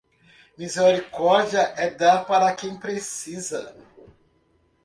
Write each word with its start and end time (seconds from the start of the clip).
Misericórdia 0.57 1.75
é 1.77 1.87
dar 1.91 2.25
para 2.25 2.55
quem 2.55 2.75
precisa 2.75 3.75